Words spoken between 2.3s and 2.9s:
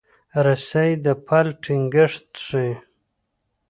ښيي.